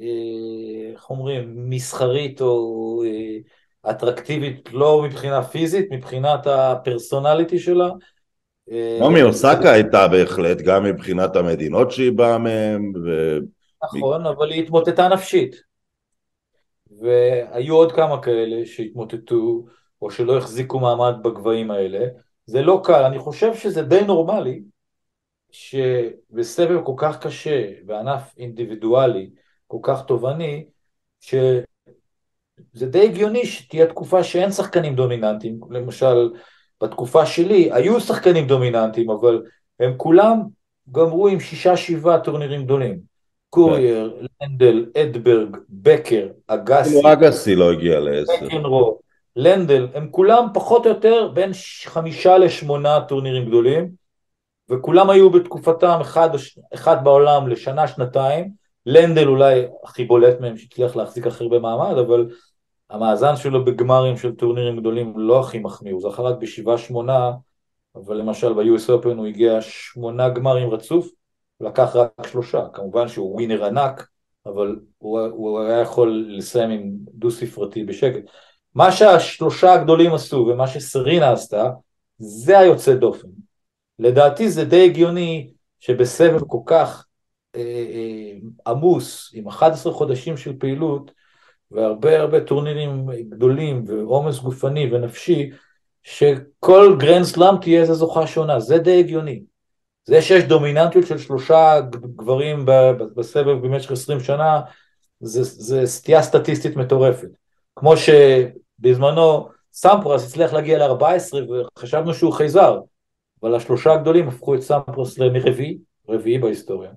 [0.00, 7.88] אה, איך אומרים, מסחרית או אה, אטרקטיבית, לא מבחינה פיזית, מבחינת הפרסונליטי שלה.
[9.00, 12.92] נעמי אוסקה הייתה בהחלט, גם מבחינת המדינות שהיא באה מהן.
[13.06, 13.38] ו...
[13.82, 15.56] נכון, אבל היא התמוטטה נפשית.
[17.00, 19.64] והיו עוד כמה כאלה שהתמוטטו,
[20.02, 22.06] או שלא החזיקו מעמד בגבהים האלה.
[22.46, 24.62] זה לא קל, אני חושב שזה די נורמלי,
[25.50, 29.30] שבסבב כל כך קשה, בענף אינדיבידואלי
[29.66, 30.66] כל כך תובעני,
[31.20, 31.62] שזה
[32.86, 36.30] די הגיוני שתהיה תקופה שאין שחקנים דומיננטיים, למשל
[36.82, 39.42] בתקופה שלי היו שחקנים דומיננטיים, אבל
[39.80, 40.40] הם כולם
[40.92, 43.10] גמרו עם שישה שבעה טורנירים גדולים.
[43.50, 44.26] קורייר, כן.
[44.46, 46.96] לנדל, אדברג, בקר, אגסי.
[46.96, 48.46] אפילו אגסי לא הגיע לעשר.
[48.46, 48.98] בקנרו,
[49.36, 51.50] לנדל, הם כולם פחות או יותר בין
[51.84, 53.90] חמישה לשמונה טורנירים גדולים,
[54.70, 56.30] וכולם היו בתקופתם אחד,
[56.74, 58.50] אחד בעולם לשנה, שנתיים.
[58.86, 62.26] לנדל אולי הכי בולט מהם שהצליח להחזיק הכי הרבה מעמד, אבל
[62.90, 67.30] המאזן שלו בגמרים של טורנירים גדולים לא הכי מחמיא, הוא זכה רק בשבעה שמונה,
[67.94, 71.08] אבל למשל ב-US Open הוא הגיע שמונה גמרים רצוף,
[71.60, 74.08] לקח רק שלושה, כמובן שהוא ווינר ענק,
[74.46, 78.22] אבל הוא, הוא היה יכול לסיים עם דו ספרתי בשקט.
[78.74, 81.70] מה שהשלושה הגדולים עשו ומה שסרינה עשתה,
[82.18, 83.28] זה היוצא דופן.
[83.98, 85.50] לדעתי זה די הגיוני
[85.80, 87.06] שבסבב כל כך
[87.54, 88.32] אה, אה,
[88.66, 91.10] עמוס, עם 11 חודשים של פעילות,
[91.70, 95.50] והרבה הרבה טורנירים גדולים ועומס גופני ונפשי,
[96.02, 99.42] שכל גרנד סלאם תהיה איזה זוכה שונה, זה די הגיוני.
[100.04, 101.80] זה שיש דומיננטיות של שלושה
[102.16, 102.66] גברים
[103.16, 104.60] בסבב במשך 20 שנה,
[105.20, 107.28] זה, זה סטייה סטטיסטית מטורפת.
[107.76, 112.80] כמו שבזמנו סמפרס הצליח להגיע ל-14 וחשבנו שהוא חייזר,
[113.42, 115.78] אבל השלושה הגדולים הפכו את סמפרס לרביעי,
[116.08, 116.90] רביעי בהיסטוריה.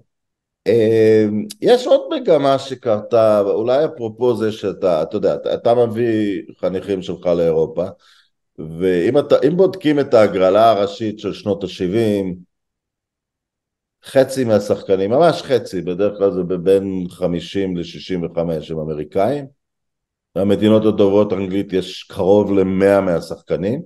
[0.67, 7.25] אמ, יש עוד מגמה שקרתה, אולי אפרופו זה שאתה, אתה יודע, אתה מביא חניכים שלך
[7.25, 7.85] לאירופה,
[8.79, 12.35] ואם אתה, בודקים את ההגרלה הראשית של שנות ה-70,
[14.05, 19.45] חצי מהשחקנים, ממש חצי, בדרך כלל זה בין 50 ל-65 הם אמריקאים,
[20.35, 23.81] במדינות הדוברות אנגלית יש קרוב ל-100 מהשחקנים,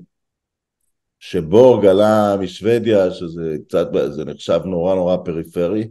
[1.20, 5.88] שבורג עלה משוודיה, שזה קצת, זה נחשב נורא נורא פריפרי,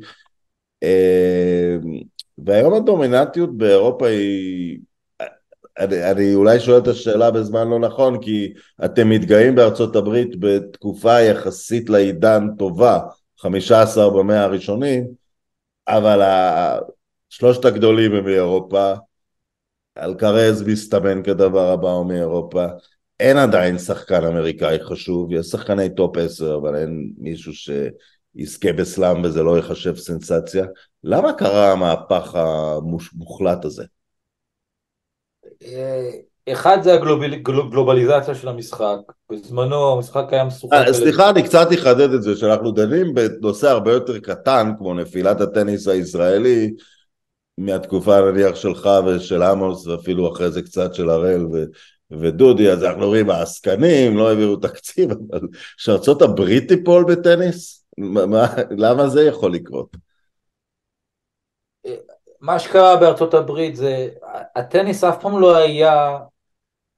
[2.38, 4.78] והיום הדומיננטיות באירופה היא...
[5.78, 8.52] אני, אני אולי שואל את השאלה בזמן לא נכון, כי
[8.84, 13.00] אתם מתגאים בארצות הברית בתקופה יחסית לעידן טובה,
[13.38, 15.06] 15 במאה הראשונים,
[15.88, 16.22] אבל
[17.30, 18.94] שלושת הגדולים הם מאירופה,
[19.98, 22.66] אלקרז מסתמן כדבר הבא מאירופה,
[23.20, 27.52] אין עדיין שחקן אמריקאי חשוב, יש שחקני top 10, אבל אין מישהו
[28.37, 30.66] שיזכה בסלאם וזה לא ייחשב סנסציה.
[31.05, 33.85] למה קרה המהפך המוחלט הזה?
[35.62, 36.11] אה,
[36.49, 38.96] אחד זה הגלובליזציה של המשחק,
[39.33, 40.72] בזמנו המשחק היה משוחק...
[40.72, 45.40] אה, סליחה, אני קצת אחדד את זה, שאנחנו דנים בנושא הרבה יותר קטן, כמו נפילת
[45.40, 46.72] הטניס הישראלי,
[47.59, 51.64] מהתקופה נניח שלך ושל עמוס, ואפילו אחרי זה קצת של הראל ו...
[52.11, 55.40] ודודי, אז אנחנו רואים העסקנים, לא העבירו תקציב, אבל
[55.77, 57.86] שארצות הברית תיפול בטניס?
[57.98, 59.96] מה, למה זה יכול לקרות?
[62.40, 64.09] מה שקרה בארצות הברית זה,
[64.56, 66.18] הטניס אף פעם לא היה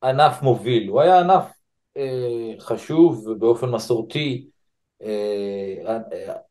[0.04, 1.44] ענף מוביל, הוא היה ענף
[1.96, 4.48] אה, חשוב ובאופן מסורתי,
[5.02, 5.98] אה,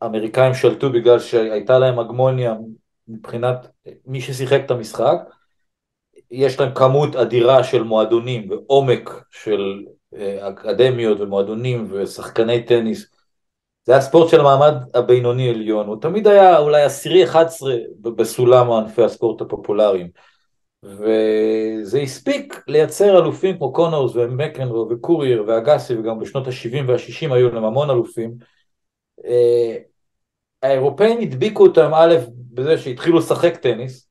[0.02, 2.56] האמריקאים שלטו בגלל שהייתה להם הגמוניה
[3.08, 3.68] מבחינת
[4.06, 5.18] מי ששיחק את המשחק,
[6.32, 13.17] יש להם כמות אדירה של מועדונים ועומק של אה, אקדמיות ומועדונים ושחקני טניס.
[13.88, 19.04] זה היה ספורט של המעמד הבינוני עליון, הוא תמיד היה אולי עשירי 11 בסולם ענפי
[19.04, 20.10] הספורט הפופולריים.
[20.84, 27.64] וזה הספיק לייצר אלופים כמו קונורס ומקנרו וקורייר ואגסי וגם בשנות ה-70 וה-60 היו להם
[27.64, 28.34] המון אלופים.
[29.26, 29.78] אה,
[30.64, 32.16] האירופאים הדביקו אותם א'
[32.54, 34.10] בזה שהתחילו לשחק טניס,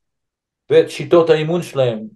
[0.71, 2.07] ואת שיטות האימון שלהם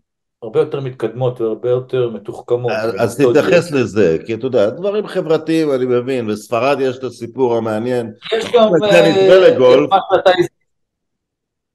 [0.42, 2.72] הרבה יותר מתקדמות והרבה יותר מתוחכמות.
[2.98, 8.12] אז תתייחס לזה, כי אתה יודע, דברים חברתיים אני מבין, בספרד יש את הסיפור המעניין.
[8.32, 8.68] יש גם...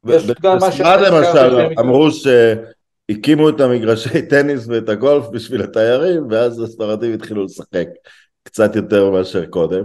[0.04, 7.88] בספרד למשל אמרו שהקימו את המגרשי טניס ואת הגולף בשביל התיירים, ואז הספרדים התחילו לשחק
[8.44, 9.84] קצת יותר מאשר קודם.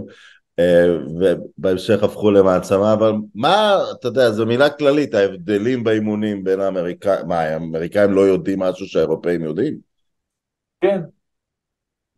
[0.61, 7.27] אה, ובהמשך הפכו למעצמה, אבל מה, אתה יודע, זו מילה כללית, ההבדלים באימונים בין האמריקאים,
[7.27, 9.77] מה, האמריקאים לא יודעים משהו שהאירופאים יודעים?
[10.81, 11.01] כן,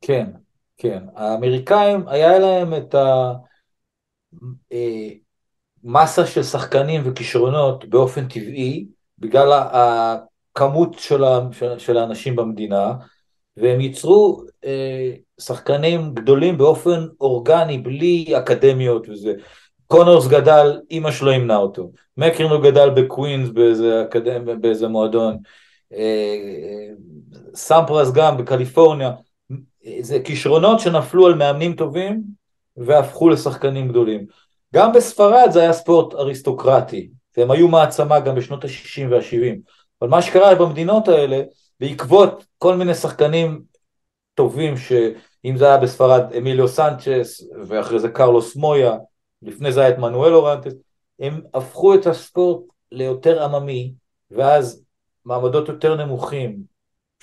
[0.02, 0.26] כן,
[0.78, 1.04] כן.
[1.16, 2.96] האמריקאים, היה להם את
[5.84, 8.88] המסה אה, של שחקנים וכישרונות באופן טבעי,
[9.20, 11.00] בגלל הכמות
[11.78, 12.94] של האנשים במדינה,
[13.58, 19.34] והם ייצרו אה, שחקנים גדולים באופן אורגני, בלי אקדמיות וזה.
[19.88, 21.92] קונורס גדל, אימא שלו אימנה אותו.
[22.18, 24.62] מקנרו גדל בקווינס באיזה, אקדמ...
[24.62, 25.38] באיזה מועדון.
[25.94, 26.90] אה,
[27.56, 29.12] סמפרס גם בקליפורניה.
[30.00, 32.24] זה כישרונות שנפלו על מאמנים טובים
[32.78, 34.26] והפכו לשחקנים גדולים.
[34.76, 39.56] גם בספרד זה היה ספורט אריסטוקרטי, והם היו מעצמה גם בשנות ה-60 וה-70.
[40.02, 41.42] אבל מה שקרה במדינות האלה,
[41.84, 43.62] בעקבות כל מיני שחקנים
[44.34, 48.98] טובים, שאם זה היה בספרד אמיליו סנצ'ס, ואחרי זה קרלוס מויה,
[49.42, 50.74] לפני זה היה את מנואל אורנטס,
[51.20, 53.94] הם הפכו את הספורט ליותר עממי,
[54.32, 54.84] ואז
[55.26, 56.60] מעמדות יותר נמוכים,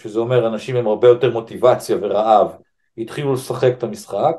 [0.01, 2.53] שזה אומר אנשים עם הרבה יותר מוטיבציה ורעב,
[2.99, 4.37] התחילו לשחק את המשחק,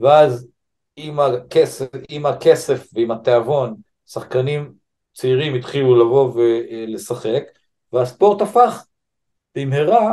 [0.00, 0.48] ואז
[0.96, 4.72] עם הכסף, עם הכסף ועם התיאבון, שחקנים
[5.14, 7.42] צעירים התחילו לבוא ולשחק,
[7.92, 8.84] והספורט הפך
[9.56, 10.12] במהרה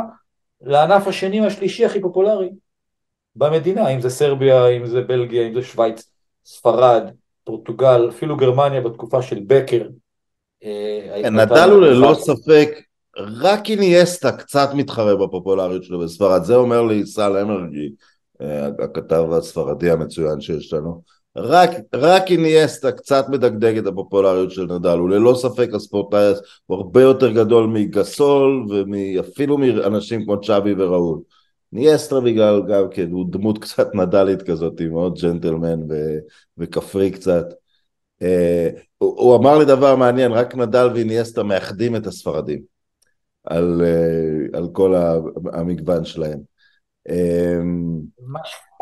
[0.60, 2.50] לענף השני והשלישי הכי פופולרי
[3.36, 6.10] במדינה, אם זה סרביה, אם זה בלגיה, אם זה שווייץ,
[6.44, 7.02] ספרד,
[7.44, 9.88] פורטוגל, אפילו גרמניה בתקופה של בקר.
[10.64, 12.68] אה, כן, נדל הוא ללא ספק,
[13.16, 17.88] רק איניאסטה קצת מתחרה בפופולריות שלו בספרד, זה אומר לי סל אמרגי,
[18.40, 21.02] אה, הכתב הספרדי המצוין שיש לנו.
[21.38, 26.32] רק, רק איניאסטה קצת מדגדג את הפופולריות של נדל, הוא ללא ספק הספורטאי
[26.66, 31.18] הוא הרבה יותר גדול מגסול ואפילו מאנשים כמו צ'אבי וראול.
[31.72, 36.18] ניאסטרה בגלל גם כן, הוא דמות קצת נדלית כזאת, מאוד ג'נטלמן ו-
[36.58, 37.46] וכפרי קצת.
[38.22, 42.62] Uh, הוא, הוא אמר לי דבר מעניין, רק נדל ואיניאסטה מאחדים את הספרדים
[43.44, 44.94] על, uh, על כל
[45.52, 46.57] המגוון שלהם.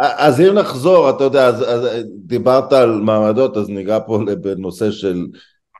[0.00, 5.26] אז אם נחזור, אתה יודע, אז, אז דיברת על מעמדות, אז ניגע פה בנושא של,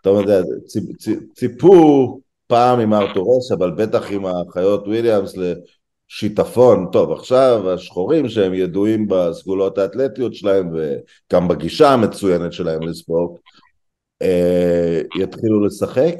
[0.01, 0.85] אתה יודע, ציפ,
[1.35, 6.89] ציפו פעם עם ארתורס, אבל בטח עם האחיות וויליאמס לשיטפון.
[6.93, 13.41] טוב, עכשיו השחורים שהם ידועים בסגולות האתלטיות שלהם וגם בגישה המצוינת שלהם לספורט,
[14.23, 16.15] אה, יתחילו לשחק.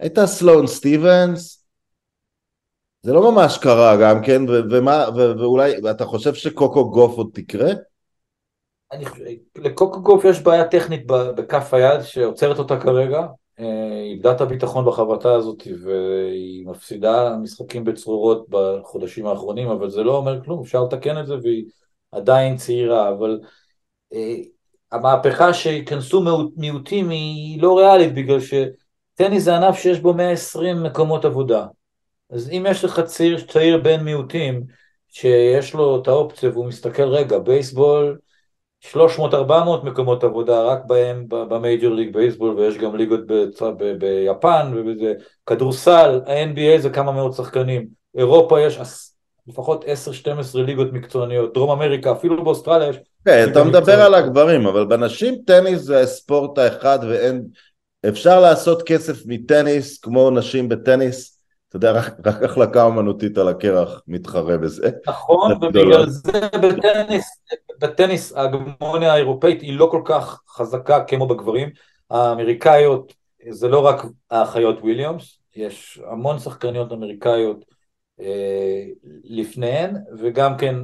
[0.00, 1.61] הייתה סלון סטיבנס,
[3.02, 7.70] זה לא ממש קרה גם כן, ומה, ואולי, אתה חושב שקוקו גוף עוד תקרה?
[8.92, 9.24] אני חושב,
[9.56, 13.26] לקוקו גוף יש בעיה טכנית בכף היד שעוצרת אותה כרגע,
[13.58, 20.16] היא איבדה את הביטחון בחבטה הזאת והיא מפסידה משחקים בצרורות בחודשים האחרונים, אבל זה לא
[20.16, 21.64] אומר כלום, אפשר לתקן את זה והיא
[22.12, 23.40] עדיין צעירה, אבל
[24.12, 24.36] אה,
[24.92, 26.24] המהפכה שייכנסו
[26.56, 31.66] מיעוטים היא לא ריאלית בגלל שטניס זה ענף שיש בו 120 מקומות עבודה.
[32.32, 34.62] אז אם יש לך צעיר, צעיר בן מיעוטים
[35.08, 38.18] שיש לו את האופציה והוא מסתכל רגע, בייסבול
[38.92, 38.94] 300-400
[39.82, 43.20] מקומות עבודה רק בהם במייג'ור ליג בייסבול ויש גם ליגות
[43.98, 44.72] ביפן
[45.46, 48.78] כדורסל, ה-NBA זה כמה מאות שחקנים, אירופה יש
[49.46, 49.86] לפחות 10-12
[50.58, 52.96] ליגות מקצועניות, דרום אמריקה, אפילו באוסטרליה יש...
[53.24, 57.42] כן, אתה מדבר על הגברים, אבל בנשים טניס זה הספורט האחד ואין...
[58.08, 61.41] אפשר לעשות כסף מטניס כמו נשים בטניס,
[61.72, 64.90] אתה יודע, רק, החלקה אומנותית על הקרח מתחרה בזה.
[65.06, 67.42] נכון, ובגלל זה בטניס,
[67.80, 71.68] בטניס ההגמוניה האירופאית היא לא כל כך חזקה כמו בגברים.
[72.10, 73.14] האמריקאיות
[73.50, 77.64] זה לא רק האחיות וויליאמס, יש המון שחקניות אמריקאיות
[78.20, 78.84] אה,
[79.24, 80.74] לפניהן, וגם כן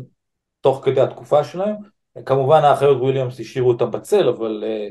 [0.61, 1.77] תוך כדי התקופה שלהם.
[2.27, 4.89] כמובן האחיות וויליאמס השאירו אותם בצל, אבל אה,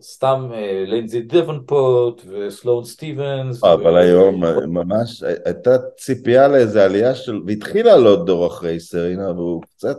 [0.00, 3.64] סתם אה, לינזי דבנפוט וסלון סטיבנס.
[3.64, 9.98] אבל היום ממש הייתה ציפייה לאיזה עלייה של, והתחיל לעלות דור אחרי סרינה, והוא קצת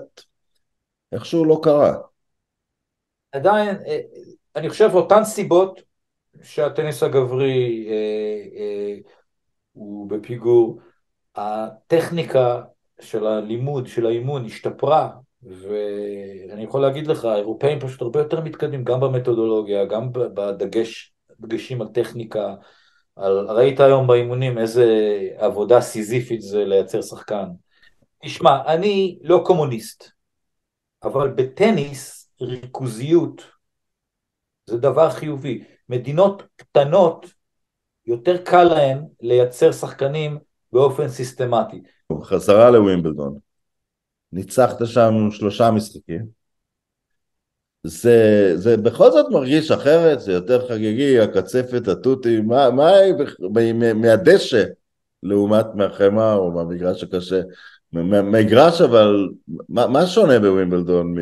[1.12, 1.94] איכשהו לא קרה.
[3.32, 3.78] עדיין,
[4.56, 5.82] אני חושב אותן סיבות
[6.42, 7.88] שהטניס הגברי
[9.74, 10.80] הוא בפיגור,
[11.36, 12.62] הטכניקה
[13.00, 15.10] של הלימוד, של האימון, השתפרה,
[15.44, 21.88] ואני יכול להגיד לך, האירופאים פשוט הרבה יותר מתקדמים, גם במתודולוגיה, גם בדגש, דגשים על
[21.88, 22.56] טכניקה,
[23.16, 24.86] על, ראית היום באימונים איזה
[25.38, 27.46] עבודה סיזיפית זה לייצר שחקן.
[28.24, 30.12] תשמע, אני לא קומוניסט,
[31.04, 33.42] אבל בטניס ריכוזיות
[34.66, 35.64] זה דבר חיובי.
[35.90, 37.26] מדינות קטנות,
[38.06, 40.38] יותר קל להן לייצר שחקנים
[40.72, 41.82] באופן סיסטמטי.
[42.24, 43.51] חזרה לווימבלדון.
[44.34, 46.41] ניצחת שם שלושה משחקים.
[47.84, 52.91] זה, זה בכל זאת מרגיש אחרת, זה יותר חגיגי, הקצפת, התותים, מה, מה
[53.94, 54.63] מהדשא
[55.24, 57.41] לעומת מהחמר או מהמגרש הקשה?
[57.94, 59.30] מגרש אבל,
[59.70, 61.15] מה, מה שונה בווימבלדון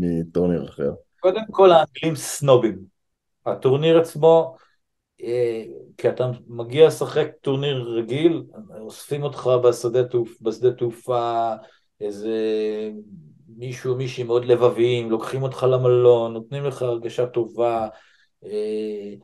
[0.00, 0.90] מטורניר אחר?
[1.20, 2.78] קודם כל האנגלים סנובים.
[3.46, 4.56] הטורניר עצמו
[5.22, 5.62] אה,
[5.98, 8.42] כי אתה מגיע לשחק טורניר רגיל,
[8.80, 11.54] אוספים אותך בשדה, תעופ, בשדה תעופה,
[12.02, 12.30] איזה
[13.56, 17.88] מישהו, מישהי מאוד לבביים, לוקחים אותך למלון, נותנים לך הרגשה טובה,
[18.44, 19.14] אה,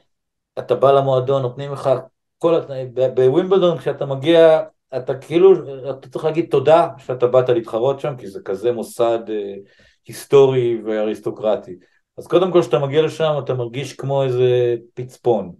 [0.59, 1.91] אתה בא למועדון, נותנים לך
[2.38, 4.62] כל התנאים, בווימבלדון כשאתה מגיע,
[4.97, 5.53] אתה כאילו,
[5.91, 9.55] אתה צריך להגיד תודה שאתה באת להתחרות שם, כי זה כזה מוסד אה,
[10.07, 11.77] היסטורי ואריסטוקרטי.
[12.19, 15.53] אז קודם כל כשאתה מגיע לשם אתה מרגיש כמו איזה פצפון.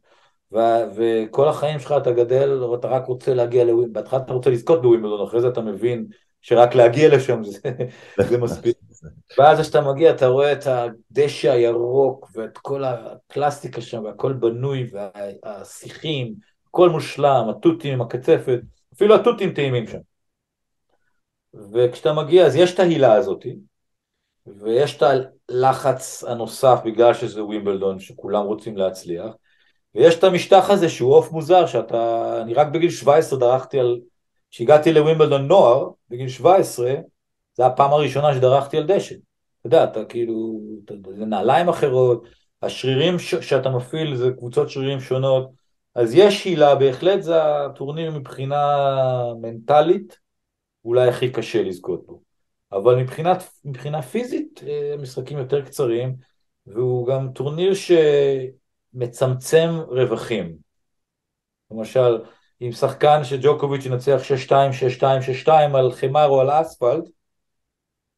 [0.53, 4.83] ו- וכל החיים שלך אתה גדל, אתה רק רוצה להגיע לווימבלדון, בהתחלה אתה רוצה לזכות
[4.83, 6.07] בווימבלדון, אחרי זה אתה מבין
[6.43, 7.59] שרק להגיע לשם זה,
[8.29, 8.77] זה מספיק.
[9.39, 16.35] ואז כשאתה מגיע אתה רואה את הדשא הירוק ואת כל הקלאסטיקה שם והכל בנוי והשיחים,
[16.69, 18.59] הכל מושלם, התותים עם הקצפת,
[18.95, 19.99] אפילו התותים טעימים שם.
[21.73, 23.47] וכשאתה מגיע אז יש את ההילה הזאת,
[24.47, 25.03] ויש את
[25.49, 29.33] הלחץ הנוסף בגלל שזה ווימבלדון שכולם רוצים להצליח,
[29.95, 34.01] ויש את המשטח הזה שהוא עוף מוזר, שאתה, אני רק בגיל 17 דרכתי על,
[34.51, 36.95] כשהגעתי לווימבלדון נוער, בגיל 17,
[37.57, 39.15] זו הפעם הראשונה שדרכתי על דשא.
[39.15, 42.25] אתה יודע, אתה כאילו, אתה, זה נעליים אחרות,
[42.63, 45.51] השרירים ש, שאתה מפעיל זה קבוצות שרירים שונות,
[45.95, 48.65] אז יש הילה, בהחלט זה הטורניר מבחינה
[49.41, 50.19] מנטלית,
[50.85, 52.21] אולי הכי קשה לזכות בו.
[52.73, 56.17] אבל מבחינת, מבחינה פיזית, אה, משחקים יותר קצרים,
[56.67, 57.91] והוא גם טורניר ש...
[58.95, 60.57] מצמצם רווחים.
[61.71, 62.19] למשל,
[62.63, 64.51] אם שחקן שג'וקוביץ' ינצח 6-2,
[65.01, 65.03] 6-2,
[65.47, 67.05] 6-2 על חמר או על אספלט,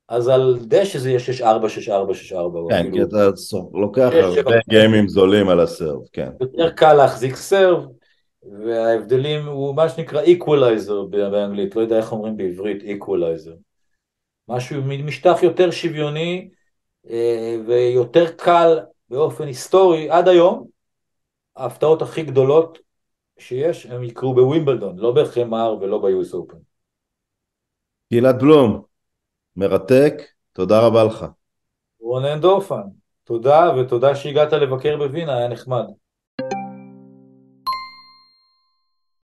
[0.09, 2.69] אז על דשא זה יהיה 6-4, 6-4, 6-4.
[2.69, 3.29] כן, כי אתה
[3.73, 6.31] לוקח הרבה גיימים זולים על הסרב, כן.
[6.41, 7.87] יותר קל להחזיק סרב,
[8.43, 13.57] וההבדלים הוא מה שנקרא equalizer באנגלית, לא יודע איך אומרים בעברית equalizer.
[14.49, 16.49] משהו, משטח יותר שוויוני
[17.11, 18.79] אה, ויותר קל
[19.09, 20.67] באופן היסטורי עד היום,
[21.57, 22.79] ההפתעות הכי גדולות
[23.41, 26.57] שיש הם יקרו בווימבלדון, לא בחמר ולא ביוס אופן.
[28.13, 28.83] גלעד בלום,
[29.57, 30.15] מרתק,
[30.53, 31.27] תודה רבה לך.
[32.01, 32.83] רונן דורפן,
[33.25, 35.85] תודה ותודה שהגעת לבקר בווינה, היה נחמד.